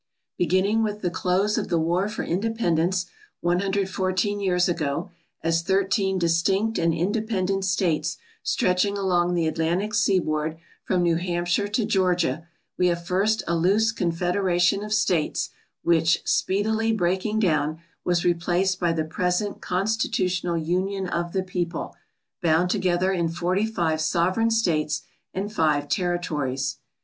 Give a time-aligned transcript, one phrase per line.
[0.35, 3.05] Beginning with the close of the war for independence,
[3.41, 5.11] 114 years ago,
[5.43, 11.85] as 13 distinct and independent states stretching along the Atlantic seaboard from New Hampshire to
[11.85, 12.47] Georgia,
[12.79, 15.51] we have first a loose confederation of states
[15.83, 21.95] which, speedil}'' breaking down, was replaced by the present constitutional union of the people,
[22.41, 26.77] bound together in 45 sovereign states and 5 territories.